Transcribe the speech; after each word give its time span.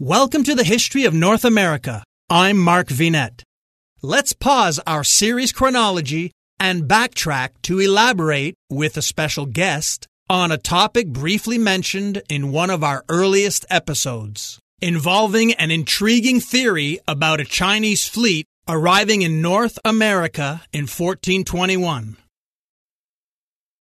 Welcome 0.00 0.44
to 0.44 0.54
the 0.54 0.62
History 0.62 1.06
of 1.06 1.12
North 1.12 1.44
America. 1.44 2.04
I'm 2.30 2.56
Mark 2.56 2.86
Vinet. 2.86 3.42
Let's 4.00 4.32
pause 4.32 4.78
our 4.86 5.02
series 5.02 5.50
chronology 5.50 6.30
and 6.60 6.84
backtrack 6.84 7.48
to 7.62 7.80
elaborate 7.80 8.54
with 8.70 8.96
a 8.96 9.02
special 9.02 9.44
guest 9.44 10.06
on 10.30 10.52
a 10.52 10.56
topic 10.56 11.08
briefly 11.08 11.58
mentioned 11.58 12.22
in 12.28 12.52
one 12.52 12.70
of 12.70 12.84
our 12.84 13.04
earliest 13.08 13.66
episodes, 13.70 14.60
involving 14.80 15.52
an 15.54 15.72
intriguing 15.72 16.38
theory 16.38 17.00
about 17.08 17.40
a 17.40 17.44
Chinese 17.44 18.06
fleet 18.06 18.46
arriving 18.68 19.22
in 19.22 19.42
North 19.42 19.80
America 19.84 20.62
in 20.72 20.82
1421. 20.82 22.16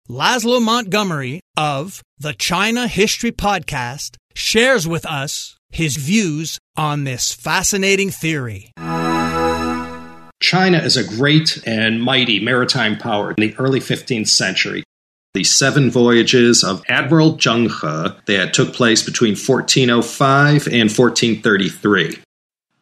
Laszlo 0.07 0.61
Montgomery 0.61 1.41
of 1.57 2.01
the 2.17 2.33
China 2.33 2.87
History 2.87 3.33
Podcast 3.33 4.15
shares 4.33 4.87
with 4.87 5.05
us 5.05 5.57
his 5.69 5.97
views 5.97 6.59
on 6.75 7.03
this 7.03 7.33
fascinating 7.33 8.09
theory. 8.09 8.71
China 10.41 10.77
is 10.77 10.97
a 10.97 11.03
great 11.03 11.61
and 11.65 12.01
mighty 12.01 12.39
maritime 12.39 12.97
power 12.97 13.31
in 13.31 13.41
the 13.41 13.55
early 13.57 13.79
15th 13.79 14.27
century. 14.27 14.83
The 15.33 15.43
seven 15.43 15.89
voyages 15.89 16.63
of 16.63 16.83
Admiral 16.87 17.35
Zheng 17.35 17.69
He 17.69 18.33
that 18.33 18.53
took 18.53 18.73
place 18.73 19.03
between 19.03 19.31
1405 19.31 20.67
and 20.67 20.89
1433. 20.89 22.19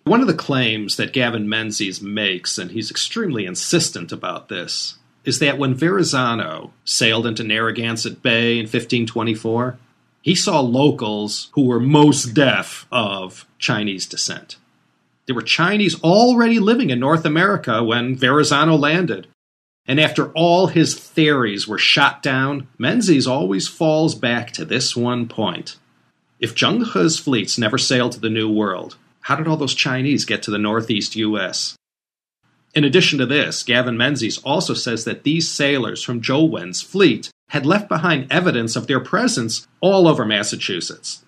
One 0.04 0.22
of 0.22 0.28
the 0.28 0.34
claims 0.34 0.98
that 0.98 1.14
Gavin 1.14 1.48
Menzies 1.48 2.02
makes, 2.02 2.58
and 2.58 2.72
he's 2.72 2.92
extremely 2.92 3.46
insistent 3.46 4.12
about 4.12 4.50
this, 4.50 4.98
is 5.24 5.40
that 5.40 5.58
when 5.58 5.74
Verrazano 5.74 6.74
sailed 6.84 7.26
into 7.26 7.44
Narragansett 7.44 8.22
Bay 8.22 8.54
in 8.54 8.66
1524, 8.66 9.78
he 10.24 10.34
saw 10.34 10.62
locals 10.62 11.50
who 11.52 11.66
were 11.66 11.82
most 11.82 12.34
deaf 12.34 12.88
of 12.90 13.46
Chinese 13.60 14.08
descent. 14.08 14.56
There 15.26 15.36
were 15.36 15.42
Chinese 15.42 16.02
already 16.02 16.60
living 16.60 16.90
in 16.90 17.00
North 17.00 17.26
America 17.26 17.84
when 17.84 18.16
Verrazano 18.16 18.78
landed. 18.78 19.28
And 19.86 20.00
after 20.00 20.32
all 20.32 20.68
his 20.68 20.96
theories 20.96 21.68
were 21.68 21.78
shot 21.78 22.24
down, 22.24 22.70
Menzies 22.78 23.28
always 23.28 23.68
falls 23.68 24.16
back 24.16 24.52
to 24.52 24.64
this 24.64 24.96
one 24.96 25.28
point. 25.28 25.76
If 26.40 26.56
Zheng 26.56 26.94
He's 26.94 27.20
fleets 27.20 27.58
never 27.58 27.78
sailed 27.78 28.14
to 28.14 28.20
the 28.22 28.30
New 28.30 28.50
World, 28.50 28.96
how 29.24 29.36
did 29.36 29.48
all 29.48 29.58
those 29.58 29.76
Chinese 29.76 30.24
get 30.24 30.42
to 30.44 30.52
the 30.52 30.58
Northeast 30.58 31.18
U.S.? 31.18 31.76
In 32.74 32.86
addition 32.86 33.20
to 33.20 33.26
this, 33.26 33.62
Gavin 33.62 33.98
Menzies 33.98 34.38
also 34.40 34.74
says 34.74 35.04
that 35.04 35.24
these 35.24 35.52
sailors 35.52 36.02
from 36.02 36.22
Zhou 36.22 36.50
Wen's 36.50 36.82
fleet 36.82 37.30
had 37.54 37.68
left 37.68 37.88
behind 37.88 38.26
evidence 38.32 38.76
of 38.76 38.88
their 38.88 39.00
presence 39.00 39.68
all 39.80 40.08
over 40.08 40.26
Massachusetts. 40.26 41.24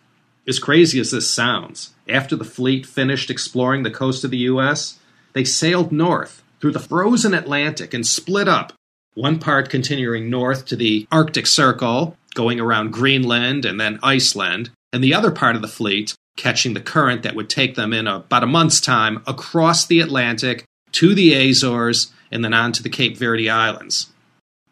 As 0.47 0.57
crazy 0.57 0.99
as 0.99 1.11
this 1.11 1.29
sounds, 1.29 1.93
after 2.09 2.35
the 2.35 2.43
fleet 2.43 2.87
finished 2.87 3.29
exploring 3.29 3.83
the 3.83 3.91
coast 3.91 4.23
of 4.23 4.31
the 4.31 4.37
U.S., 4.49 4.97
they 5.33 5.43
sailed 5.43 5.91
north 5.91 6.43
through 6.59 6.71
the 6.71 6.79
frozen 6.79 7.35
Atlantic 7.35 7.93
and 7.93 8.05
split 8.05 8.47
up, 8.47 8.73
one 9.13 9.37
part 9.37 9.69
continuing 9.69 10.27
north 10.27 10.65
to 10.65 10.75
the 10.75 11.07
Arctic 11.11 11.45
Circle, 11.45 12.17
going 12.33 12.59
around 12.59 12.91
Greenland 12.91 13.63
and 13.63 13.79
then 13.79 13.99
Iceland, 14.01 14.71
and 14.91 15.03
the 15.03 15.13
other 15.13 15.31
part 15.31 15.55
of 15.55 15.61
the 15.61 15.67
fleet 15.67 16.15
catching 16.37 16.73
the 16.73 16.81
current 16.81 17.21
that 17.21 17.35
would 17.35 17.49
take 17.49 17.75
them 17.75 17.93
in 17.93 18.07
about 18.07 18.43
a 18.43 18.47
month's 18.47 18.81
time 18.81 19.21
across 19.27 19.85
the 19.85 19.99
Atlantic 19.99 20.65
to 20.91 21.13
the 21.13 21.33
Azores 21.33 22.11
and 22.31 22.43
then 22.43 22.53
on 22.53 22.71
to 22.71 22.81
the 22.81 22.89
Cape 22.89 23.15
Verde 23.15 23.49
Islands. 23.49 24.11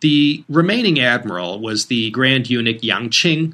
The 0.04 0.44
remaining 0.50 1.00
admiral 1.00 1.62
was 1.62 1.86
the 1.86 2.12
Grand 2.12 2.50
Eunuch 2.50 2.84
Yang 2.84 3.10
Qing. 3.12 3.54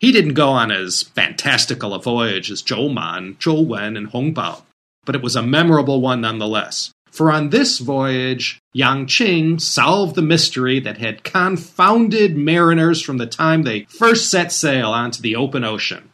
He 0.00 0.10
didn't 0.10 0.34
go 0.34 0.48
on 0.48 0.72
as 0.72 1.04
fantastical 1.04 1.94
a 1.94 2.02
voyage 2.02 2.50
as 2.50 2.64
Zhou 2.64 2.92
Man, 2.92 3.36
Zhou 3.36 3.64
Wen, 3.64 3.96
and 3.96 4.08
Hong 4.08 4.34
Bao, 4.34 4.62
but 5.04 5.14
it 5.14 5.22
was 5.22 5.36
a 5.36 5.42
memorable 5.42 6.00
one 6.00 6.20
nonetheless. 6.20 6.90
For 7.12 7.30
on 7.30 7.50
this 7.50 7.78
voyage, 7.78 8.58
Yang 8.72 9.06
Qing 9.06 9.60
solved 9.60 10.16
the 10.16 10.20
mystery 10.20 10.80
that 10.80 10.98
had 10.98 11.22
confounded 11.22 12.36
mariners 12.36 13.00
from 13.00 13.18
the 13.18 13.26
time 13.26 13.62
they 13.62 13.84
first 13.84 14.28
set 14.28 14.50
sail 14.50 14.90
onto 14.90 15.22
the 15.22 15.36
open 15.36 15.62
ocean 15.62 16.10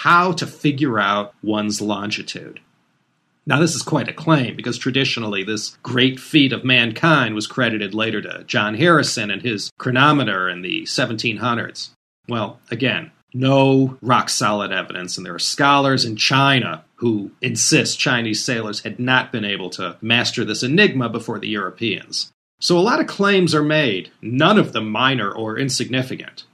how 0.00 0.32
to 0.32 0.48
figure 0.48 0.98
out 0.98 1.32
one's 1.42 1.80
longitude. 1.80 2.58
Now, 3.48 3.60
this 3.60 3.76
is 3.76 3.82
quite 3.82 4.08
a 4.08 4.12
claim 4.12 4.56
because 4.56 4.76
traditionally 4.76 5.44
this 5.44 5.78
great 5.82 6.18
feat 6.18 6.52
of 6.52 6.64
mankind 6.64 7.36
was 7.36 7.46
credited 7.46 7.94
later 7.94 8.20
to 8.22 8.42
John 8.44 8.74
Harrison 8.74 9.30
and 9.30 9.40
his 9.40 9.70
chronometer 9.78 10.48
in 10.48 10.62
the 10.62 10.82
1700s. 10.82 11.90
Well, 12.28 12.58
again, 12.72 13.12
no 13.32 13.98
rock 14.02 14.30
solid 14.30 14.72
evidence, 14.72 15.16
and 15.16 15.24
there 15.24 15.34
are 15.34 15.38
scholars 15.38 16.04
in 16.04 16.16
China 16.16 16.84
who 16.96 17.30
insist 17.40 18.00
Chinese 18.00 18.42
sailors 18.42 18.80
had 18.80 18.98
not 18.98 19.30
been 19.30 19.44
able 19.44 19.70
to 19.70 19.96
master 20.00 20.44
this 20.44 20.64
enigma 20.64 21.08
before 21.08 21.38
the 21.38 21.48
Europeans. 21.48 22.32
So 22.60 22.76
a 22.76 22.80
lot 22.80 23.00
of 23.00 23.06
claims 23.06 23.54
are 23.54 23.62
made, 23.62 24.10
none 24.22 24.58
of 24.58 24.72
them 24.72 24.90
minor 24.90 25.30
or 25.30 25.58
insignificant. 25.58 26.44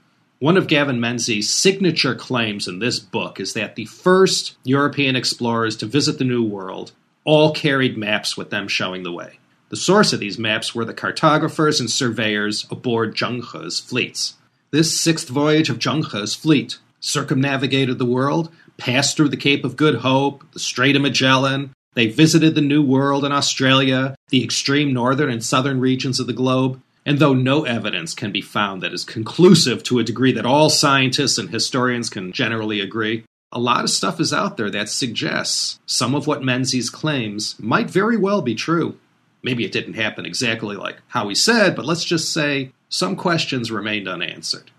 One 0.43 0.57
of 0.57 0.67
Gavin 0.67 0.99
Menzies' 0.99 1.49
signature 1.49 2.15
claims 2.15 2.67
in 2.67 2.79
this 2.79 2.99
book 2.99 3.39
is 3.39 3.53
that 3.53 3.77
the 3.77 3.85
first 3.85 4.57
European 4.65 5.15
explorers 5.15 5.77
to 5.77 5.85
visit 5.85 6.17
the 6.17 6.25
New 6.25 6.43
World 6.43 6.91
all 7.23 7.53
carried 7.53 7.97
maps 7.97 8.35
with 8.35 8.49
them 8.49 8.67
showing 8.67 9.03
the 9.03 9.11
way. 9.13 9.39
The 9.69 9.77
source 9.77 10.11
of 10.11 10.19
these 10.19 10.37
maps 10.37 10.75
were 10.75 10.83
the 10.83 10.93
cartographers 10.93 11.79
and 11.79 11.89
surveyors 11.89 12.67
aboard 12.69 13.15
Zheng 13.15 13.41
He's 13.53 13.79
fleets. 13.79 14.33
This 14.71 14.99
sixth 14.99 15.29
voyage 15.29 15.69
of 15.69 15.79
Zheng 15.79 16.11
He's 16.11 16.35
fleet 16.35 16.77
circumnavigated 16.99 17.97
the 17.97 18.03
world, 18.03 18.51
passed 18.75 19.15
through 19.15 19.29
the 19.29 19.37
Cape 19.37 19.63
of 19.63 19.77
Good 19.77 19.95
Hope, 19.95 20.43
the 20.51 20.59
Strait 20.59 20.97
of 20.97 21.03
Magellan. 21.03 21.71
They 21.93 22.07
visited 22.07 22.53
the 22.53 22.59
New 22.59 22.83
World 22.83 23.23
and 23.23 23.33
Australia, 23.33 24.13
the 24.27 24.43
extreme 24.43 24.91
northern 24.91 25.29
and 25.29 25.41
southern 25.41 25.79
regions 25.79 26.19
of 26.19 26.27
the 26.27 26.33
globe, 26.33 26.81
and 27.05 27.19
though 27.19 27.33
no 27.33 27.65
evidence 27.65 28.13
can 28.13 28.31
be 28.31 28.41
found 28.41 28.81
that 28.81 28.93
is 28.93 29.03
conclusive 29.03 29.83
to 29.83 29.99
a 29.99 30.03
degree 30.03 30.31
that 30.31 30.45
all 30.45 30.69
scientists 30.69 31.37
and 31.37 31.49
historians 31.49 32.09
can 32.09 32.31
generally 32.31 32.79
agree, 32.79 33.25
a 33.51 33.59
lot 33.59 33.83
of 33.83 33.89
stuff 33.89 34.19
is 34.19 34.33
out 34.33 34.57
there 34.57 34.69
that 34.71 34.89
suggests 34.89 35.79
some 35.85 36.15
of 36.15 36.25
what 36.25 36.43
Menzies 36.43 36.89
claims 36.89 37.55
might 37.59 37.89
very 37.89 38.17
well 38.17 38.41
be 38.41 38.55
true. 38.55 38.97
Maybe 39.43 39.65
it 39.65 39.71
didn't 39.71 39.93
happen 39.93 40.25
exactly 40.25 40.75
like 40.75 40.97
how 41.07 41.27
he 41.27 41.35
said, 41.35 41.75
but 41.75 41.85
let's 41.85 42.05
just 42.05 42.33
say 42.33 42.71
some 42.89 43.15
questions 43.15 43.71
remained 43.71 44.07
unanswered. 44.07 44.71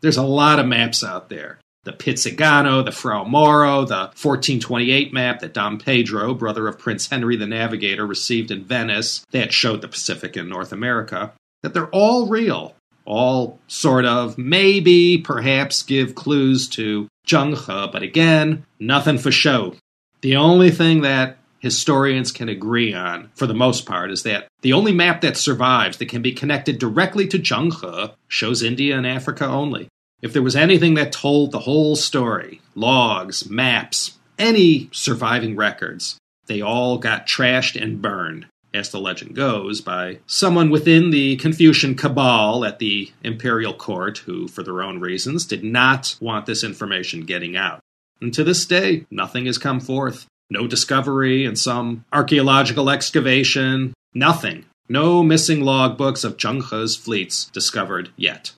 There's 0.00 0.16
a 0.16 0.22
lot 0.22 0.58
of 0.58 0.66
maps 0.66 1.02
out 1.02 1.28
there. 1.28 1.58
The 1.84 1.92
Pizzigano, 1.92 2.84
the 2.84 2.92
Fra 2.92 3.24
Mauro, 3.24 3.86
the 3.86 4.12
1428 4.12 5.14
map 5.14 5.40
that 5.40 5.54
Dom 5.54 5.78
Pedro, 5.78 6.34
brother 6.34 6.68
of 6.68 6.78
Prince 6.78 7.08
Henry 7.08 7.36
the 7.36 7.46
Navigator, 7.46 8.06
received 8.06 8.50
in 8.50 8.64
Venice 8.64 9.24
that 9.30 9.52
showed 9.52 9.80
the 9.80 9.88
Pacific 9.88 10.36
and 10.36 10.48
North 10.48 10.72
America 10.72 11.32
that 11.62 11.74
they're 11.74 11.88
all 11.88 12.26
real, 12.26 12.74
all 13.04 13.58
sort 13.66 14.04
of 14.04 14.38
maybe, 14.38 15.18
perhaps 15.18 15.82
give 15.82 16.14
clues 16.14 16.68
to 16.70 17.08
Zheng 17.26 17.56
He, 17.56 17.92
but 17.92 18.02
again, 18.02 18.64
nothing 18.78 19.18
for 19.18 19.32
show. 19.32 19.74
The 20.20 20.36
only 20.36 20.70
thing 20.70 21.02
that 21.02 21.38
historians 21.58 22.32
can 22.32 22.48
agree 22.48 22.92
on, 22.94 23.30
for 23.34 23.46
the 23.46 23.54
most 23.54 23.86
part, 23.86 24.10
is 24.10 24.22
that 24.22 24.48
the 24.62 24.72
only 24.72 24.92
map 24.92 25.20
that 25.20 25.36
survives 25.36 25.98
that 25.98 26.08
can 26.08 26.22
be 26.22 26.32
connected 26.32 26.78
directly 26.78 27.26
to 27.28 27.38
Zheng 27.38 27.72
He 27.72 28.14
shows 28.28 28.62
India 28.62 28.96
and 28.96 29.06
Africa 29.06 29.46
only. 29.46 29.88
If 30.22 30.32
there 30.32 30.42
was 30.42 30.56
anything 30.56 30.94
that 30.94 31.12
told 31.12 31.50
the 31.50 31.60
whole 31.60 31.96
story, 31.96 32.60
logs, 32.74 33.48
maps, 33.48 34.18
any 34.38 34.88
surviving 34.92 35.56
records, 35.56 36.18
they 36.46 36.60
all 36.60 36.98
got 36.98 37.26
trashed 37.26 37.80
and 37.80 38.02
burned 38.02 38.46
as 38.72 38.90
the 38.90 39.00
legend 39.00 39.34
goes, 39.34 39.80
by 39.80 40.18
someone 40.26 40.70
within 40.70 41.10
the 41.10 41.36
Confucian 41.36 41.94
cabal 41.94 42.64
at 42.64 42.78
the 42.78 43.10
imperial 43.22 43.74
court 43.74 44.18
who, 44.18 44.48
for 44.48 44.62
their 44.62 44.82
own 44.82 45.00
reasons, 45.00 45.44
did 45.44 45.64
not 45.64 46.16
want 46.20 46.46
this 46.46 46.64
information 46.64 47.22
getting 47.22 47.56
out. 47.56 47.80
And 48.20 48.32
to 48.34 48.44
this 48.44 48.66
day, 48.66 49.06
nothing 49.10 49.46
has 49.46 49.58
come 49.58 49.80
forth. 49.80 50.26
No 50.50 50.66
discovery 50.66 51.44
in 51.44 51.56
some 51.56 52.04
archaeological 52.12 52.90
excavation, 52.90 53.94
nothing. 54.14 54.64
No 54.88 55.22
missing 55.22 55.60
logbooks 55.60 56.24
of 56.24 56.36
Zheng 56.36 56.68
He's 56.70 56.96
fleets 56.96 57.44
discovered 57.46 58.10
yet. 58.16 58.52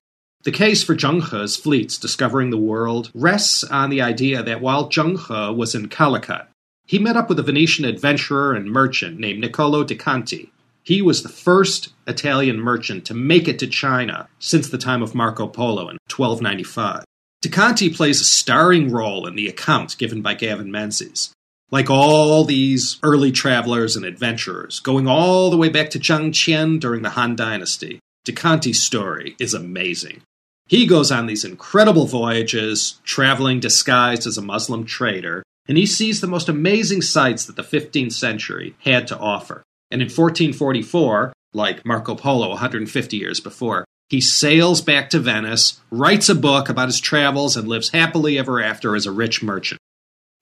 The 0.45 0.51
case 0.51 0.83
for 0.83 0.97
Zheng 0.97 1.31
He's 1.31 1.57
fleets 1.57 1.99
discovering 1.99 2.51
the 2.51 2.57
world 2.57 3.11
rests 3.15 3.63
on 3.65 3.91
the 3.91 4.01
idea 4.01 4.43
that 4.43 4.63
while 4.63 4.89
Zheng 4.89 5.19
He 5.19 5.55
was 5.55 5.75
in 5.75 5.89
Calicut, 5.89 6.47
he 6.93 6.99
met 6.99 7.17
up 7.17 7.31
with 7.31 7.39
a 7.39 7.43
Venetian 7.43 7.87
adventurer 7.87 8.53
and 8.53 8.71
merchant 8.71 9.19
named 9.19 9.41
Niccolo 9.41 9.83
di 9.83 9.95
Conti. 9.95 10.53
He 10.83 11.01
was 11.01 11.23
the 11.23 11.31
first 11.31 11.89
Italian 12.07 12.61
merchant 12.61 13.07
to 13.07 13.15
make 13.15 13.49
it 13.49 13.59
to 13.61 13.67
China 13.67 14.29
since 14.39 14.69
the 14.69 14.77
time 14.77 15.03
of 15.03 15.15
Marco 15.15 15.47
Polo 15.47 15.89
in 15.89 15.97
1295. 16.15 17.03
De 17.41 17.49
Conti 17.49 17.89
plays 17.89 18.21
a 18.21 18.25
starring 18.25 18.91
role 18.91 19.27
in 19.27 19.37
the 19.37 19.49
account 19.49 19.97
given 19.97 20.21
by 20.21 20.35
Gavin 20.35 20.71
Menzies. 20.71 21.33
Like 21.71 21.89
all 21.89 22.45
these 22.45 22.99
early 23.03 23.33
travelers 23.33 23.97
and 23.97 24.05
adventurers, 24.05 24.79
going 24.81 25.09
all 25.09 25.49
the 25.49 25.57
way 25.57 25.71
back 25.71 25.89
to 25.91 25.99
Zhang 25.99 26.29
Qian 26.29 26.79
during 26.79 27.01
the 27.01 27.17
Han 27.17 27.37
Dynasty, 27.37 28.01
De 28.27 28.33
Conti's 28.33 28.83
story 28.83 29.35
is 29.41 29.55
amazing. 29.55 30.21
He 30.67 30.87
goes 30.87 31.11
on 31.11 31.25
these 31.25 31.43
incredible 31.43 32.05
voyages, 32.05 33.01
traveling 33.03 33.61
disguised 33.61 34.27
as 34.27 34.37
a 34.37 34.43
Muslim 34.43 34.85
trader, 34.85 35.43
and 35.69 35.79
he 35.79 35.87
sees 35.87 36.21
the 36.21 36.27
most 36.27 36.49
amazing 36.49 37.03
sights 37.03 37.47
that 37.47 37.57
the 37.57 37.63
15th 37.63 38.13
century 38.13 38.75
had 38.81 39.07
to 39.09 39.19
offer. 39.19 39.63
And 39.91 40.01
in 40.01 40.07
1444, 40.07 41.33
like 41.53 41.85
Marco 41.85 42.15
Polo 42.15 42.49
150 42.51 43.17
years 43.17 43.41
before, 43.41 43.85
he 44.09 44.21
sails 44.21 44.81
back 44.81 45.11
to 45.11 45.19
Venice, 45.19 45.81
writes 45.91 46.29
a 46.29 46.35
book 46.35 46.69
about 46.69 46.89
his 46.89 47.01
travels, 47.01 47.57
and 47.57 47.69
lives 47.69 47.91
happily 47.91 48.39
ever 48.39 48.61
after 48.61 48.95
as 48.95 49.07
a 49.07 49.13
rich 49.13 49.43
merchant. 49.43 49.81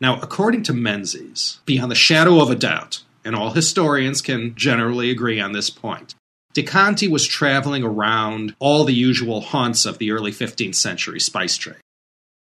Now, 0.01 0.19
according 0.21 0.63
to 0.65 0.73
Menzies, 0.73 1.61
beyond 1.67 1.91
the 1.91 1.97
shadow 1.97 2.41
of 2.41 2.51
a 2.51 2.57
doubt, 2.57 3.03
and 3.25 3.37
all 3.37 3.51
historians 3.51 4.23
can 4.23 4.55
generally 4.55 5.11
agree 5.11 5.39
on 5.39 5.53
this 5.53 5.71
point, 5.71 6.15
De 6.53 6.63
Conti 6.65 7.07
was 7.07 7.29
traveling 7.29 7.85
around 7.85 8.57
all 8.59 8.85
the 8.85 8.95
usual 8.95 9.41
haunts 9.41 9.85
of 9.85 9.99
the 9.99 10.11
early 10.11 10.33
15th 10.33 10.75
century 10.75 11.21
spice 11.21 11.57
trade. 11.57 11.77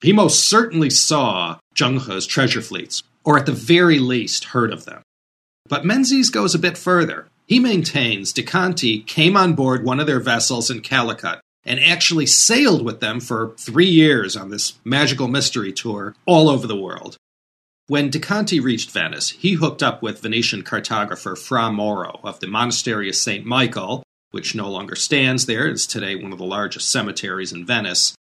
He 0.05 0.13
most 0.13 0.47
certainly 0.47 0.91
saw 0.91 1.57
Zheng 1.75 1.99
He's 1.99 2.27
treasure 2.27 2.61
fleets, 2.61 3.03
or 3.25 3.39
at 3.39 3.47
the 3.47 3.53
very 3.53 3.99
least 3.99 4.45
heard 4.45 4.71
of 4.71 4.85
them. 4.85 5.01
But 5.67 5.87
Menzies 5.87 6.29
goes 6.29 6.55
a 6.55 6.59
bit 6.59 6.77
further. 6.77 7.29
He 7.47 7.59
maintains 7.59 8.31
De 8.31 8.43
Conti 8.43 9.01
came 9.01 9.35
on 9.35 9.55
board 9.55 9.83
one 9.83 10.01
of 10.01 10.07
their 10.07 10.21
vessels 10.21 10.71
in 10.71 10.83
Calicut 10.83 11.41
and 11.65 11.81
actually 11.81 12.27
sailed 12.27 12.85
with 12.85 13.01
them 13.01 13.19
for 13.19 13.55
three 13.59 13.89
years 13.89 14.37
on 14.37 14.51
this 14.51 14.75
magical 14.85 15.27
mystery 15.27 15.73
tour 15.73 16.15
all 16.27 16.51
over 16.51 16.67
the 16.67 16.77
world. 16.77 17.17
When 17.87 18.11
De 18.11 18.19
Conti 18.19 18.61
reached 18.61 18.91
Venice, 18.91 19.31
he 19.31 19.55
hooked 19.55 19.83
up 19.83 20.03
with 20.03 20.21
Venetian 20.21 20.65
cartographer 20.65 21.35
Fra 21.35 21.73
Mauro 21.73 22.21
of 22.23 22.41
the 22.41 22.47
Monastery 22.47 23.09
of 23.09 23.15
St. 23.15 23.47
Michael, 23.47 24.03
which 24.33 24.55
no 24.55 24.69
longer 24.69 24.97
stands 24.97 25.47
there, 25.47 25.67
it's 25.67 25.87
today 25.87 26.15
one 26.15 26.33
of 26.33 26.39
the 26.39 26.45
largest 26.45 26.93
cemeteries 26.93 27.55
in 27.55 27.65
Venice. 27.65 28.15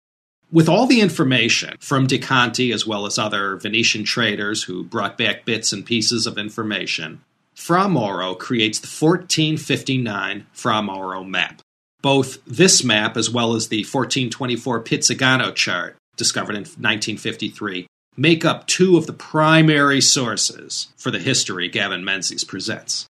With 0.54 0.68
all 0.68 0.86
the 0.86 1.00
information 1.00 1.78
from 1.80 2.08
De 2.08 2.18
Conti 2.18 2.74
as 2.74 2.86
well 2.86 3.06
as 3.06 3.18
other 3.18 3.56
Venetian 3.56 4.04
traders 4.04 4.64
who 4.64 4.84
brought 4.84 5.18
back 5.18 5.46
bits 5.46 5.72
and 5.72 5.86
pieces 5.86 6.28
of 6.28 6.38
information, 6.38 7.22
Fra 7.56 7.88
Mauro 7.88 8.36
creates 8.36 8.78
the 8.78 8.88
1459 8.88 10.48
Fra 10.52 10.82
Mauro 10.82 11.24
map. 11.24 11.62
Both 12.02 12.44
this 12.46 12.84
map 12.84 13.16
as 13.16 13.30
well 13.30 13.54
as 13.54 13.70
the 13.70 13.86
1424 13.86 14.84
Pizzigano 14.84 15.56
chart, 15.56 15.96
discovered 16.18 16.56
in 16.56 16.64
1953, 16.64 17.88
make 18.18 18.44
up 18.44 18.68
two 18.68 18.98
of 18.98 19.08
the 19.08 19.14
primary 19.14 20.02
sources 20.02 20.90
for 20.98 21.12
the 21.12 21.20
history 21.20 21.70
Gavin 21.70 22.04
Menzies 22.04 22.44
presents. 22.44 23.08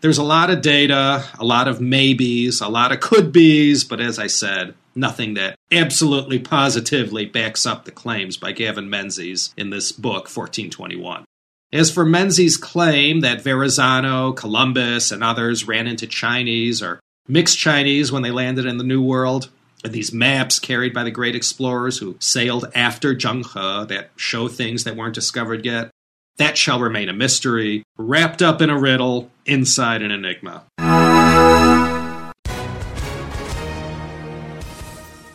There's 0.00 0.18
a 0.18 0.22
lot 0.22 0.48
of 0.48 0.62
data, 0.62 1.24
a 1.38 1.44
lot 1.44 1.68
of 1.68 1.80
maybes, 1.80 2.62
a 2.62 2.68
lot 2.68 2.90
of 2.90 3.00
could 3.00 3.32
be's, 3.32 3.84
but 3.84 4.00
as 4.00 4.18
I 4.18 4.28
said, 4.28 4.74
nothing 4.94 5.34
that 5.34 5.56
absolutely 5.70 6.38
positively 6.38 7.26
backs 7.26 7.66
up 7.66 7.84
the 7.84 7.90
claims 7.90 8.38
by 8.38 8.52
Gavin 8.52 8.88
Menzies 8.88 9.52
in 9.58 9.68
this 9.68 9.92
book, 9.92 10.24
1421. 10.24 11.24
As 11.70 11.90
for 11.90 12.06
Menzies' 12.06 12.56
claim 12.56 13.20
that 13.20 13.42
Verrazano, 13.42 14.32
Columbus, 14.32 15.12
and 15.12 15.22
others 15.22 15.68
ran 15.68 15.86
into 15.86 16.06
Chinese 16.06 16.82
or 16.82 16.98
mixed 17.28 17.58
Chinese 17.58 18.10
when 18.10 18.22
they 18.22 18.30
landed 18.30 18.64
in 18.64 18.78
the 18.78 18.84
New 18.84 19.02
World, 19.02 19.50
and 19.84 19.92
these 19.92 20.14
maps 20.14 20.58
carried 20.58 20.94
by 20.94 21.04
the 21.04 21.10
great 21.10 21.36
explorers 21.36 21.98
who 21.98 22.16
sailed 22.20 22.70
after 22.74 23.14
Zheng 23.14 23.44
He 23.44 23.86
that 23.94 24.10
show 24.16 24.48
things 24.48 24.84
that 24.84 24.96
weren't 24.96 25.14
discovered 25.14 25.66
yet. 25.66 25.89
That 26.40 26.56
shall 26.56 26.80
remain 26.80 27.10
a 27.10 27.12
mystery, 27.12 27.82
wrapped 27.98 28.40
up 28.40 28.62
in 28.62 28.70
a 28.70 28.78
riddle, 28.78 29.30
inside 29.44 30.00
an 30.00 30.10
enigma. 30.10 30.64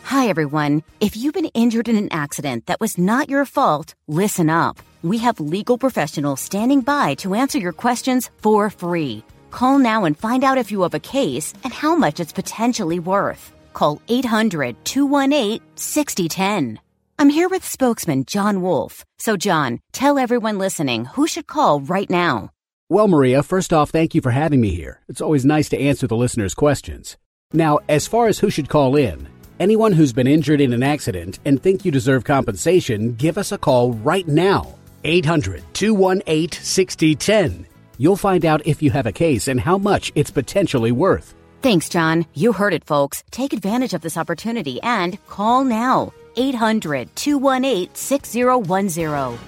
Hi, 0.02 0.26
everyone. 0.26 0.82
If 0.98 1.16
you've 1.16 1.32
been 1.32 1.52
injured 1.54 1.88
in 1.88 1.94
an 1.94 2.08
accident 2.10 2.66
that 2.66 2.80
was 2.80 2.98
not 2.98 3.28
your 3.28 3.44
fault, 3.44 3.94
listen 4.08 4.50
up. 4.50 4.80
We 5.04 5.18
have 5.18 5.38
legal 5.38 5.78
professionals 5.78 6.40
standing 6.40 6.80
by 6.80 7.14
to 7.22 7.36
answer 7.36 7.58
your 7.58 7.72
questions 7.72 8.28
for 8.38 8.68
free. 8.68 9.22
Call 9.52 9.78
now 9.78 10.06
and 10.06 10.18
find 10.18 10.42
out 10.42 10.58
if 10.58 10.72
you 10.72 10.82
have 10.82 10.94
a 10.94 10.98
case 10.98 11.54
and 11.62 11.72
how 11.72 11.94
much 11.94 12.18
it's 12.18 12.32
potentially 12.32 12.98
worth 12.98 13.52
call 13.74 14.00
800 14.08 14.84
218 14.84 15.60
6010. 15.76 16.80
I'm 17.18 17.30
here 17.30 17.48
with 17.48 17.64
spokesman 17.64 18.26
John 18.26 18.60
Wolf. 18.60 19.02
So, 19.18 19.38
John, 19.38 19.80
tell 19.92 20.18
everyone 20.18 20.58
listening 20.58 21.06
who 21.06 21.26
should 21.26 21.46
call 21.46 21.80
right 21.80 22.10
now. 22.10 22.50
Well, 22.90 23.08
Maria, 23.08 23.42
first 23.42 23.72
off, 23.72 23.88
thank 23.88 24.14
you 24.14 24.20
for 24.20 24.32
having 24.32 24.60
me 24.60 24.74
here. 24.74 25.00
It's 25.08 25.22
always 25.22 25.46
nice 25.46 25.70
to 25.70 25.80
answer 25.80 26.06
the 26.06 26.16
listeners' 26.16 26.52
questions. 26.52 27.16
Now, 27.54 27.78
as 27.88 28.06
far 28.06 28.28
as 28.28 28.38
who 28.38 28.50
should 28.50 28.68
call 28.68 28.96
in, 28.96 29.28
anyone 29.58 29.92
who's 29.92 30.12
been 30.12 30.26
injured 30.26 30.60
in 30.60 30.74
an 30.74 30.82
accident 30.82 31.38
and 31.46 31.60
think 31.60 31.86
you 31.86 31.90
deserve 31.90 32.24
compensation, 32.24 33.14
give 33.14 33.38
us 33.38 33.50
a 33.50 33.56
call 33.56 33.94
right 33.94 34.28
now. 34.28 34.74
800 35.04 35.64
218 35.72 36.62
6010. 36.62 37.66
You'll 37.96 38.16
find 38.16 38.44
out 38.44 38.66
if 38.66 38.82
you 38.82 38.90
have 38.90 39.06
a 39.06 39.12
case 39.12 39.48
and 39.48 39.58
how 39.58 39.78
much 39.78 40.12
it's 40.14 40.30
potentially 40.30 40.92
worth. 40.92 41.34
Thanks, 41.62 41.88
John. 41.88 42.26
You 42.34 42.52
heard 42.52 42.74
it, 42.74 42.84
folks. 42.84 43.24
Take 43.30 43.54
advantage 43.54 43.94
of 43.94 44.02
this 44.02 44.18
opportunity 44.18 44.82
and 44.82 45.18
call 45.28 45.64
now 45.64 46.12
800 46.36 47.14
218 47.16 47.94
6010. 47.94 49.38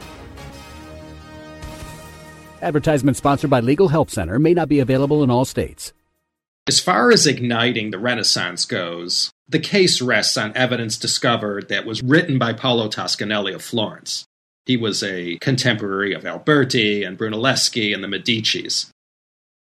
Advertisement 2.60 3.16
sponsored 3.16 3.50
by 3.50 3.60
Legal 3.60 3.88
Help 3.88 4.10
Center 4.10 4.38
may 4.38 4.54
not 4.54 4.68
be 4.68 4.80
available 4.80 5.22
in 5.22 5.30
all 5.30 5.44
states. 5.44 5.92
As 6.66 6.80
far 6.80 7.10
as 7.10 7.26
igniting 7.26 7.90
the 7.90 7.98
Renaissance 7.98 8.64
goes, 8.64 9.30
the 9.48 9.58
case 9.58 10.02
rests 10.02 10.36
on 10.36 10.54
evidence 10.54 10.98
discovered 10.98 11.68
that 11.68 11.86
was 11.86 12.02
written 12.02 12.38
by 12.38 12.52
Paolo 12.52 12.88
Toscanelli 12.88 13.54
of 13.54 13.62
Florence. 13.62 14.26
He 14.66 14.76
was 14.76 15.02
a 15.02 15.38
contemporary 15.38 16.12
of 16.12 16.26
Alberti 16.26 17.04
and 17.04 17.16
Brunelleschi 17.18 17.94
and 17.94 18.04
the 18.04 18.08
Medicis. 18.08 18.90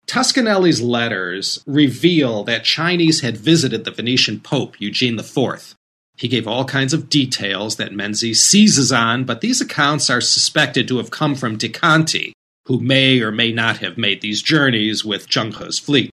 Toscanelli's 0.09 0.83
letters 0.83 1.63
reveal 1.65 2.43
that 2.45 2.65
Chinese 2.65 3.21
had 3.21 3.37
visited 3.37 3.85
the 3.85 3.93
Venetian 3.93 4.41
Pope, 4.41 4.81
Eugene 4.81 5.17
IV. 5.19 5.77
He 6.17 6.29
gave 6.29 6.49
all 6.49 6.65
kinds 6.65 6.95
of 6.95 7.09
details 7.09 7.77
that 7.77 7.93
Menzies 7.93 8.43
seizes 8.43 8.91
on, 8.91 9.25
but 9.25 9.41
these 9.41 9.61
accounts 9.61 10.09
are 10.09 10.21
suspected 10.21 10.89
to 10.89 10.97
have 10.97 11.11
come 11.11 11.35
from 11.35 11.59
De 11.59 11.69
Conti, 11.69 12.33
who 12.67 12.81
may 12.81 13.21
or 13.21 13.31
may 13.31 13.53
not 13.53 13.79
have 13.79 13.99
made 13.99 14.23
these 14.23 14.43
journeys 14.43 15.05
with 15.05 15.29
Zheng 15.29 15.55
He's 15.55 15.79
fleet. 15.79 16.11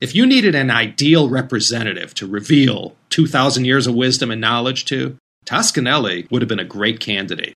If 0.00 0.14
you 0.14 0.26
needed 0.26 0.54
an 0.54 0.70
ideal 0.70 1.28
representative 1.28 2.14
to 2.14 2.26
reveal 2.26 2.96
2,000 3.10 3.64
years 3.64 3.86
of 3.86 3.94
wisdom 3.94 4.30
and 4.30 4.40
knowledge 4.40 4.84
to, 4.86 5.16
Toscanelli 5.46 6.30
would 6.30 6.42
have 6.42 6.48
been 6.48 6.58
a 6.58 6.64
great 6.64 7.00
candidate. 7.00 7.54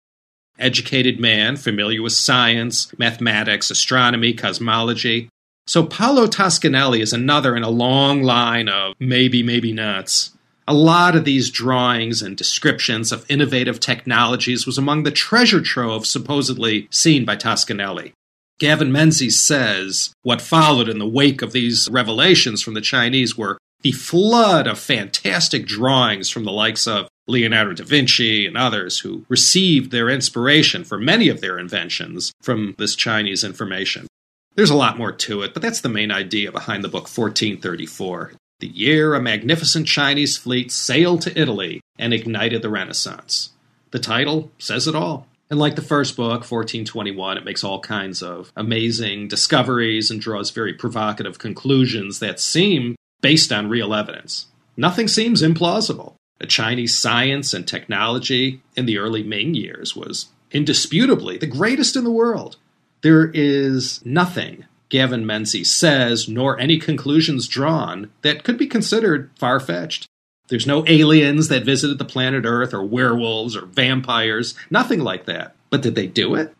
Educated 0.59 1.19
man, 1.21 1.57
familiar 1.57 2.03
with 2.03 2.13
science, 2.13 2.97
mathematics, 2.99 3.71
astronomy, 3.71 4.33
cosmology, 4.33 5.29
so 5.67 5.85
Paolo 5.85 6.27
Toscanelli 6.27 7.01
is 7.01 7.15
another 7.15 7.57
in 7.57 7.63
a 7.63 7.71
long 7.71 8.23
line 8.23 8.69
of 8.69 8.95
maybe, 8.99 9.43
maybe 9.43 9.73
nots. 9.73 10.34
A 10.67 10.75
lot 10.75 11.15
of 11.15 11.25
these 11.25 11.51
drawings 11.51 12.23
and 12.23 12.37
descriptions 12.37 13.13
of 13.13 13.27
innovative 13.29 13.81
technologies 13.81 14.67
was 14.67 14.79
among 14.79 15.03
the 15.03 15.11
treasure 15.11 15.61
trove 15.61 16.07
supposedly 16.07 16.89
seen 16.91 17.27
by 17.27 17.37
Toscanelli. 17.37 18.13
Gavin 18.59 18.91
Menzies 18.91 19.39
says 19.39 20.15
what 20.23 20.41
followed 20.41 20.89
in 20.89 20.99
the 20.99 21.09
wake 21.09 21.43
of 21.43 21.53
these 21.53 21.89
revelations 21.91 22.63
from 22.63 22.75
the 22.75 22.81
Chinese 22.81 23.37
were 23.37 23.59
the 23.83 23.93
flood 23.93 24.67
of 24.67 24.79
fantastic 24.79 25.67
drawings 25.67 26.31
from 26.31 26.45
the 26.45 26.53
likes 26.53 26.87
of 26.87 27.09
Leonardo 27.27 27.75
da 27.75 27.85
Vinci 27.85 28.47
and 28.47 28.57
others 28.57 29.01
who 29.01 29.27
received 29.29 29.91
their 29.91 30.09
inspiration 30.09 30.83
for 30.85 30.97
many 30.97 31.29
of 31.29 31.43
their 31.43 31.59
inventions 31.59 32.33
from 32.41 32.75
this 32.79 32.95
Chinese 32.95 33.45
information. 33.45 34.07
There's 34.55 34.71
a 34.71 34.77
lot 34.77 34.97
more 34.97 35.13
to 35.13 35.43
it, 35.43 35.53
but 35.53 35.63
that's 35.63 35.83
the 35.83 35.89
main 35.91 36.11
idea 36.11 36.53
behind 36.53 36.85
the 36.85 36.89
book 36.89 37.05
1434. 37.05 38.33
The 38.65 38.71
year 38.71 39.15
a 39.15 39.21
magnificent 39.21 39.87
Chinese 39.87 40.39
fleet 40.39 40.73
sailed 40.73 41.21
to 41.21 41.39
Italy 41.39 41.83
and 41.99 42.15
ignited 42.15 42.63
the 42.63 42.71
Renaissance. 42.71 43.51
The 43.91 43.99
title 43.99 44.53
says 44.59 44.89
it 44.89 44.95
all. 44.95 45.27
And 45.51 45.61
like 45.61 45.77
the 45.77 45.83
first 45.83 46.17
book, 46.17 46.51
1421, 46.51 47.37
it 47.37 47.45
makes 47.45 47.63
all 47.63 47.81
kinds 47.81 48.23
of 48.23 48.51
amazing 48.57 49.29
discoveries 49.29 50.11
and 50.11 50.19
draws 50.19 50.51
very 50.51 50.73
provocative 50.73 51.39
conclusions 51.39 52.21
that 52.21 52.41
seem 52.41 52.97
based 53.21 53.53
on 53.53 53.69
real 53.69 53.93
evidence. 53.93 54.47
Nothing 54.79 55.09
seems 55.09 55.43
implausible. 55.43 56.15
The 56.39 56.47
Chinese 56.47 56.97
science 56.97 57.53
and 57.53 57.69
technology 57.69 58.63
in 58.77 58.87
the 58.87 58.97
early 58.97 59.23
Ming 59.23 59.53
years 59.53 59.95
was 59.95 60.29
indisputably 60.53 61.37
the 61.37 61.47
greatest 61.47 61.97
in 61.97 62.05
the 62.05 62.11
world. 62.11 62.57
There 63.03 63.31
is 63.35 64.01
nothing 64.07 64.65
Gavin 64.95 65.27
Menzies 65.27 65.73
says, 65.73 66.29
nor 66.29 66.57
any 66.61 66.79
conclusions 66.79 67.49
drawn, 67.49 68.13
that 68.23 68.45
could 68.45 68.57
be 68.57 68.69
considered 68.69 69.29
far 69.35 69.59
fetched. 69.59 70.07
There's 70.47 70.69
no 70.69 70.87
aliens 70.87 71.49
that 71.49 71.65
visited 71.65 71.99
the 71.99 72.05
planet 72.05 72.45
Earth, 72.47 72.73
or 72.73 72.85
werewolves, 72.85 73.57
or 73.57 73.67
vampires, 73.67 74.55
nothing 74.71 75.01
like 75.01 75.25
that. 75.25 75.57
But 75.69 75.83
did 75.83 75.97
they 75.97 76.07
do 76.07 76.37
it? 76.37 76.55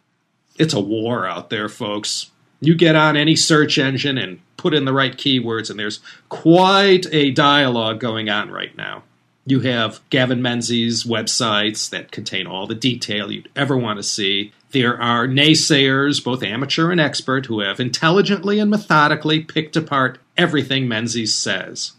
It's 0.59 0.75
a 0.75 0.81
war 0.81 1.29
out 1.29 1.49
there, 1.49 1.69
folks. 1.69 2.33
You 2.59 2.75
get 2.75 2.97
on 2.97 3.17
any 3.17 3.37
search 3.37 3.79
engine 3.79 4.19
and 4.19 4.41
put 4.57 4.75
in 4.75 4.85
the 4.85 4.93
right 4.93 5.17
keywords, 5.17 5.71
and 5.71 5.79
there's 5.79 6.01
quite 6.29 7.07
a 7.13 7.31
dialogue 7.31 8.01
going 8.01 8.29
on 8.29 8.51
right 8.51 8.77
now. 8.77 9.05
You 9.47 9.61
have 9.61 10.01
Gavin 10.11 10.43
Menzies' 10.43 11.05
websites 11.05 11.89
that 11.91 12.11
contain 12.11 12.49
all 12.49 12.67
the 12.67 12.75
detail 12.75 13.31
you'd 13.31 13.49
ever 13.55 13.77
want 13.77 14.01
to 14.01 14.03
see 14.03 14.53
There 14.75 15.01
are 15.01 15.29
naysayers, 15.29 16.23
both 16.23 16.43
amateur 16.43 16.91
and 16.91 17.01
expert, 17.01 17.47
who 17.47 17.61
have 17.61 17.79
intelligently 17.79 18.59
and 18.59 18.69
methodically 18.69 19.39
picked 19.39 19.77
apart 19.77 20.19
everything 20.37 20.89
Menzies 20.89 21.33
says. 21.33 21.93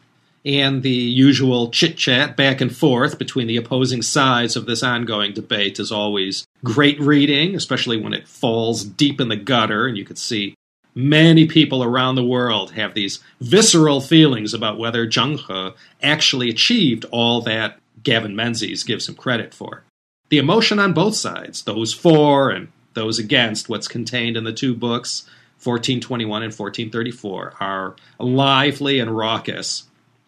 And 0.43 0.83
the 0.83 0.89
usual 0.89 1.69
chit 1.69 1.95
chat 1.95 2.35
back 2.35 2.59
and 2.59 2.75
forth 2.75 3.17
between 3.17 3.47
the 3.47 3.55
opposing 3.55 4.01
sides 4.01 4.57
of 4.57 4.65
this 4.65 4.83
ongoing 4.83 5.31
debate 5.31 5.79
is 5.79 5.89
always 5.89 6.45
great 6.65 6.99
reading, 6.99 7.55
especially 7.55 7.95
when 7.95 8.13
it 8.13 8.27
falls 8.27 8.83
deep 8.83 9.21
in 9.21 9.29
the 9.29 9.37
gutter 9.37 9.87
and 9.87 9.97
you 9.97 10.03
can 10.03 10.17
see 10.17 10.53
many 10.93 11.47
people 11.47 11.81
around 11.81 12.15
the 12.15 12.25
world 12.25 12.71
have 12.71 12.93
these 12.93 13.23
visceral 13.39 14.01
feelings 14.01 14.53
about 14.53 14.77
whether 14.77 15.07
Zheng 15.07 15.39
He 15.39 15.77
actually 16.05 16.49
achieved 16.49 17.05
all 17.09 17.39
that 17.43 17.79
Gavin 18.03 18.35
Menzies 18.35 18.83
gives 18.83 19.07
him 19.07 19.15
credit 19.15 19.53
for 19.53 19.85
the 20.29 20.37
emotion 20.37 20.79
on 20.79 20.93
both 20.93 21.15
sides, 21.15 21.63
those 21.63 21.93
for 21.93 22.49
and 22.49 22.69
those 22.93 23.19
against 23.19 23.69
what's 23.69 23.87
contained 23.87 24.37
in 24.37 24.43
the 24.43 24.53
two 24.53 24.73
books, 24.73 25.23
1421 25.63 26.43
and 26.43 26.51
1434, 26.51 27.53
are 27.59 27.95
lively 28.19 28.99
and 28.99 29.15
raucous. 29.15 29.83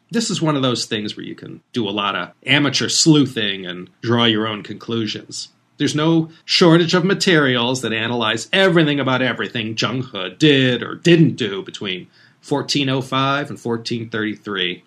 This 0.10 0.30
is 0.30 0.42
one 0.42 0.56
of 0.56 0.62
those 0.62 0.86
things 0.86 1.18
where 1.18 1.26
you 1.26 1.36
can 1.36 1.62
do 1.74 1.88
a 1.88 1.92
lot 1.92 2.16
of 2.16 2.32
amateur 2.46 2.90
sleuthing 2.90 3.66
and 3.66 3.90
draw 4.02 4.26
your 4.26 4.48
own 4.48 4.64
conclusions. 4.64 5.50
There's 5.78 5.96
no 5.96 6.30
shortage 6.46 6.94
of 6.94 7.04
materials 7.04 7.82
that 7.82 7.94
analyze 7.94 8.50
everything 8.52 9.00
about 9.00 9.22
everything 9.22 9.76
Zheng 9.76 10.10
He 10.12 10.36
did 10.36 10.82
or 10.82 10.96
didn't 10.96 11.36
do 11.36 11.62
between 11.62 12.08
1405 12.48 13.50
and 13.50 13.60
1433. 13.60 14.84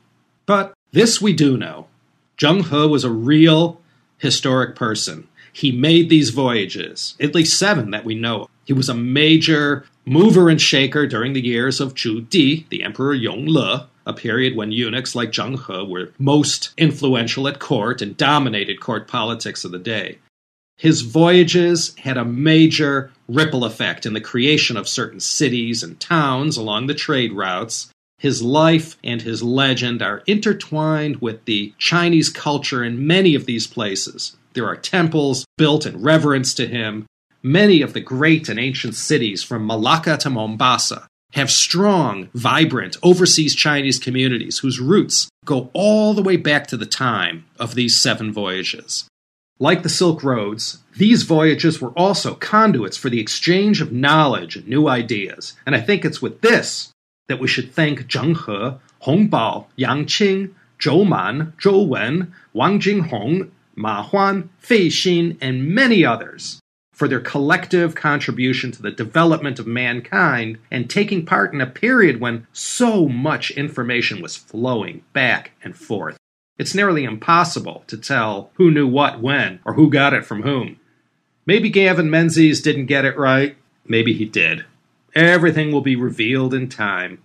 But 0.47 0.73
this 0.93 1.21
we 1.21 1.33
do 1.33 1.57
know. 1.57 1.87
Zheng 2.39 2.65
He 2.65 2.89
was 2.89 3.05
a 3.05 3.11
real 3.11 3.80
historic 4.21 4.77
person. 4.77 5.27
He 5.53 5.73
made 5.73 6.09
these 6.09 6.31
voyages, 6.31 7.17
at 7.19 7.35
least 7.35 7.59
seven 7.59 7.91
that 7.91 8.05
we 8.05 8.15
know. 8.15 8.43
of. 8.43 8.51
He 8.65 8.73
was 8.73 8.89
a 8.89 8.95
major 8.95 9.85
mover 10.05 10.49
and 10.49 10.61
shaker 10.61 11.07
during 11.07 11.33
the 11.33 11.45
years 11.45 11.81
of 11.81 11.95
Zhu 11.95 12.29
Di, 12.29 12.67
the 12.71 12.85
Emperor 12.85 13.17
Yongle, 13.17 13.87
a 14.07 14.13
period 14.13 14.57
when 14.57 14.73
eunuchs 14.73 15.15
like 15.15 15.31
Zheng 15.31 15.59
He 15.59 15.85
were 15.85 16.13
most 16.19 16.71
influential 16.79 17.49
at 17.49 17.59
court 17.59 18.01
and 18.01 18.17
dominated 18.17 18.81
court 18.81 19.09
politics 19.09 19.65
of 19.65 19.73
the 19.73 19.79
day. 19.79 20.19
His 20.77 21.03
voyages 21.03 21.95
had 21.99 22.17
a 22.17 22.25
major 22.25 23.13
ripple 23.29 23.65
effect 23.65 24.07
in 24.07 24.15
the 24.15 24.21
creation 24.21 24.77
of 24.77 24.89
certain 24.89 25.21
cities 25.21 25.83
and 25.83 26.01
towns 26.01 26.57
along 26.57 26.87
the 26.87 26.95
trade 26.95 27.33
routes, 27.33 27.91
his 28.21 28.43
life 28.43 28.99
and 29.03 29.23
his 29.23 29.43
legend 29.43 30.03
are 30.03 30.23
intertwined 30.27 31.17
with 31.23 31.43
the 31.47 31.73
Chinese 31.79 32.29
culture 32.29 32.85
in 32.85 33.07
many 33.07 33.35
of 33.35 33.47
these 33.47 33.67
places. 33.67 34.37
There 34.53 34.67
are 34.67 34.77
temples 34.77 35.47
built 35.57 35.87
in 35.87 36.03
reverence 36.03 36.53
to 36.55 36.67
him. 36.67 37.07
Many 37.43 37.81
of 37.81 37.95
the 37.95 38.01
great 38.01 38.51
and 38.51 38.61
ancient 38.61 38.95
cities 38.95 39.43
from 39.43 39.67
Malacca 39.67 40.19
to 40.19 40.29
Mombasa 40.29 41.07
have 41.33 41.51
strong, 41.51 42.29
vibrant 42.35 42.99
overseas 43.03 43.55
Chinese 43.55 43.99
communities 43.99 44.59
whose 44.59 44.81
roots 44.81 45.31
go 45.47 45.71
all 45.73 46.13
the 46.13 46.23
way 46.23 46.37
back 46.37 46.67
to 46.67 46.77
the 46.77 46.85
time 46.85 47.47
of 47.59 47.75
these 47.75 47.99
seven 47.99 48.31
voyages. 48.35 49.09
Like 49.59 49.83
the 49.83 49.89
Silk 49.89 50.23
Roads, 50.23 50.83
these 50.95 51.23
voyages 51.23 51.81
were 51.81 51.97
also 51.99 52.35
conduits 52.35 52.99
for 52.99 53.09
the 53.09 53.21
exchange 53.21 53.81
of 53.81 53.93
knowledge 53.93 54.57
and 54.57 54.69
new 54.69 54.89
ideas. 54.89 55.55
And 55.65 55.75
I 55.75 55.81
think 55.81 56.05
it's 56.05 56.21
with 56.21 56.43
this 56.43 56.93
that 57.31 57.39
we 57.39 57.47
should 57.47 57.73
thank 57.73 58.09
Zheng 58.09 58.37
He, 58.45 58.77
Hong 58.99 59.31
Bao, 59.31 59.67
Yang 59.77 60.07
Qing, 60.07 60.55
Zhou 60.81 61.09
Man, 61.09 61.53
Zhou 61.59 61.87
Wen, 61.87 62.35
Wang 62.53 62.81
Jinghong, 62.81 63.51
Ma 63.77 64.03
Huan, 64.03 64.51
Fei 64.59 64.89
Xin, 64.89 65.39
and 65.41 65.69
many 65.69 66.05
others 66.05 66.61
for 66.93 67.07
their 67.07 67.21
collective 67.21 67.95
contribution 67.95 68.73
to 68.73 68.83
the 68.83 68.91
development 68.91 69.61
of 69.61 69.67
mankind 69.67 70.59
and 70.73 70.91
taking 70.91 71.25
part 71.25 71.55
in 71.55 71.61
a 71.61 71.67
period 71.67 72.21
when 72.21 72.49
so 72.53 73.09
much 73.09 73.53
information 73.53 74.21
was 74.21 74.37
flowing 74.37 75.03
back 75.13 75.53
and 75.63 75.77
forth. 75.77 76.17
It's 76.59 76.75
nearly 76.75 77.05
impossible 77.05 77.85
to 77.87 77.97
tell 77.97 78.51
who 78.55 78.73
knew 78.73 78.89
what 78.89 79.21
when 79.21 79.61
or 79.65 79.75
who 79.75 79.89
got 79.89 80.13
it 80.13 80.27
from 80.27 80.43
whom. 80.43 80.81
Maybe 81.47 81.71
Gavin 81.71 82.11
Menzies 82.11 82.61
didn't 82.61 82.87
get 82.87 83.05
it 83.05 83.17
right, 83.17 83.57
maybe 83.87 84.13
he 84.13 84.25
did. 84.25 84.65
Everything 85.15 85.73
will 85.73 85.81
be 85.81 85.97
revealed 85.97 86.55
in 86.55 86.69
time. 86.69 87.23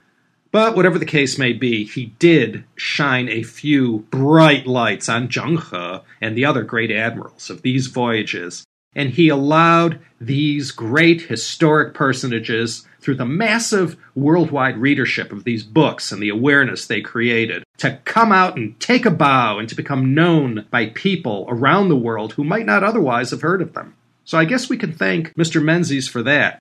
But 0.51 0.75
whatever 0.75 0.97
the 0.97 1.05
case 1.05 1.37
may 1.37 1.51
be, 1.53 1.83
he 1.83 2.13
did 2.17 2.63
shine 2.75 3.27
a 3.27 3.43
few 3.43 4.05
bright 4.09 4.65
lights 4.65 5.09
on 5.09 5.27
Zheng 5.27 5.59
He 5.59 6.05
and 6.21 6.37
the 6.37 6.45
other 6.45 6.63
great 6.63 6.91
admirals 6.91 7.49
of 7.49 7.61
these 7.61 7.87
voyages, 7.87 8.65
and 8.95 9.09
he 9.09 9.27
allowed 9.27 9.99
these 10.21 10.71
great 10.71 11.23
historic 11.23 11.93
personages, 11.93 12.87
through 13.05 13.15
the 13.15 13.25
massive 13.25 13.95
worldwide 14.15 14.77
readership 14.77 15.31
of 15.31 15.43
these 15.43 15.61
books 15.61 16.11
and 16.11 16.23
the 16.23 16.29
awareness 16.29 16.87
they 16.87 17.01
created, 17.01 17.63
to 17.77 17.99
come 18.03 18.31
out 18.31 18.57
and 18.57 18.79
take 18.79 19.05
a 19.05 19.11
bow 19.11 19.59
and 19.59 19.69
to 19.69 19.75
become 19.75 20.15
known 20.15 20.65
by 20.71 20.87
people 20.87 21.45
around 21.47 21.87
the 21.87 21.95
world 21.95 22.33
who 22.33 22.43
might 22.43 22.65
not 22.65 22.83
otherwise 22.83 23.29
have 23.29 23.43
heard 23.43 23.61
of 23.61 23.73
them. 23.73 23.93
So 24.23 24.39
I 24.39 24.45
guess 24.45 24.69
we 24.69 24.77
can 24.77 24.91
thank 24.91 25.35
Mr. 25.35 25.63
Menzies 25.63 26.07
for 26.07 26.23
that. 26.23 26.59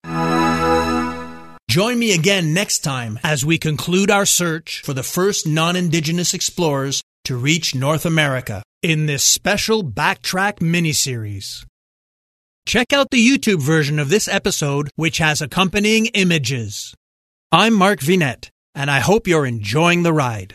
Join 1.74 1.98
me 1.98 2.14
again 2.14 2.54
next 2.54 2.84
time 2.84 3.18
as 3.24 3.44
we 3.44 3.58
conclude 3.58 4.08
our 4.08 4.26
search 4.26 4.80
for 4.82 4.92
the 4.92 5.02
first 5.02 5.44
non 5.44 5.74
indigenous 5.74 6.32
explorers 6.32 7.02
to 7.24 7.36
reach 7.36 7.74
North 7.74 8.06
America 8.06 8.62
in 8.80 9.06
this 9.06 9.24
special 9.24 9.82
Backtrack 9.82 10.60
miniseries. 10.60 11.66
Check 12.64 12.92
out 12.92 13.08
the 13.10 13.28
YouTube 13.28 13.60
version 13.60 13.98
of 13.98 14.08
this 14.08 14.28
episode, 14.28 14.88
which 14.94 15.18
has 15.18 15.42
accompanying 15.42 16.06
images. 16.14 16.94
I'm 17.50 17.74
Mark 17.74 17.98
Vinet, 17.98 18.50
and 18.76 18.88
I 18.88 19.00
hope 19.00 19.26
you're 19.26 19.44
enjoying 19.44 20.04
the 20.04 20.12
ride. 20.12 20.54